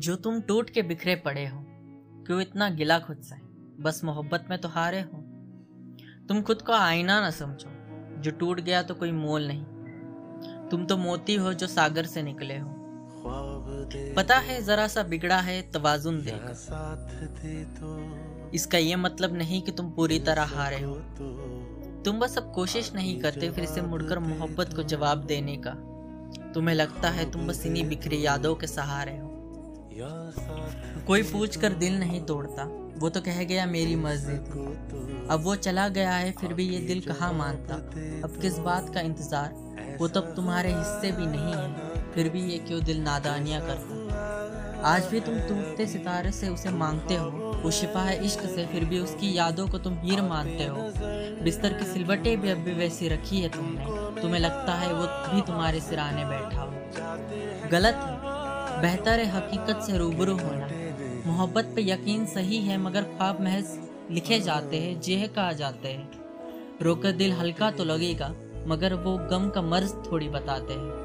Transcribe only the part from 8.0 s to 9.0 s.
जो टूट गया तो